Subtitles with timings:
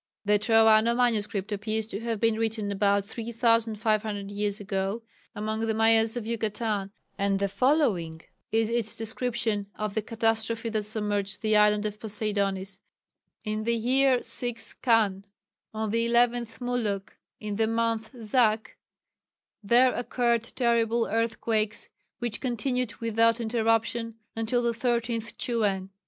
[0.25, 1.27] The Troano MS.
[1.51, 5.03] appears to have been written about 3,500 years ago,
[5.35, 6.89] among the Mayas of Yucatan,
[7.19, 12.79] and the following is its description of the catastrophe that submerged the island of Poseidonis:
[13.43, 15.23] "In the year 6 Kan,
[15.71, 17.09] on the 11th Muluc
[17.39, 18.77] in the month Zac,
[19.63, 25.91] there occurred terrible earthquakes, which continued without interruption until the 13th Chuen.